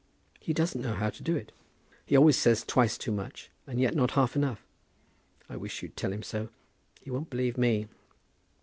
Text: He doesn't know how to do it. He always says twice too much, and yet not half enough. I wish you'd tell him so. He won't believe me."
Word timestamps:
He 0.39 0.51
doesn't 0.51 0.81
know 0.81 0.95
how 0.95 1.11
to 1.11 1.21
do 1.21 1.35
it. 1.35 1.51
He 2.07 2.17
always 2.17 2.35
says 2.35 2.63
twice 2.65 2.97
too 2.97 3.11
much, 3.11 3.51
and 3.67 3.79
yet 3.79 3.93
not 3.95 4.09
half 4.17 4.35
enough. 4.35 4.65
I 5.47 5.55
wish 5.57 5.83
you'd 5.83 5.95
tell 5.95 6.11
him 6.11 6.23
so. 6.23 6.49
He 7.01 7.11
won't 7.11 7.29
believe 7.29 7.55
me." 7.55 7.87